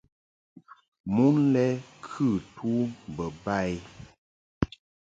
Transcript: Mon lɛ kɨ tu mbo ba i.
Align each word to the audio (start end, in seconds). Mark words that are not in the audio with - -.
Mon 1.13 1.35
lɛ 1.53 1.65
kɨ 2.05 2.25
tu 2.55 2.69
mbo 3.09 3.25
ba 3.43 3.55
i. 3.73 3.75